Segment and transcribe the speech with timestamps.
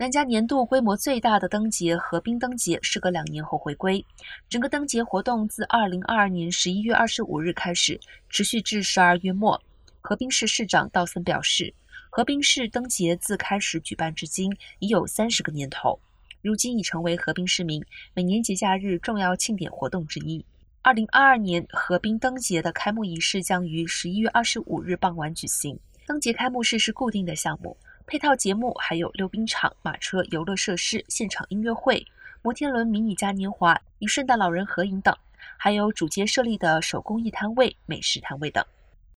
[0.00, 4.04] 南加年度规模最大的灯节河滨灯节，时隔两年后回归。
[4.48, 7.98] 整个灯节活动自二零二二年十一月二十五日开始，
[8.28, 9.60] 持续至十二月末。
[10.00, 11.74] 河滨市市长道森表示，
[12.10, 15.98] 河滨市灯节自开始举办至今已有三十个年头，
[16.42, 17.84] 如今已成为河滨市民
[18.14, 20.44] 每年节假日重要庆典活动之一。
[20.80, 25.76] 二零二二年河滨灯节的开幕仪式将于十一月二十五日傍晚举行。
[26.06, 27.76] 灯节开幕式是固定的项目。
[28.08, 32.02] 配套节目还有溜冰场、马车、游乐设施、现场音乐会、
[32.40, 35.14] 摩天轮、迷你嘉年华与圣诞老人合影等，
[35.58, 38.64] 还有主街设立的手工艺摊位、美食摊位等。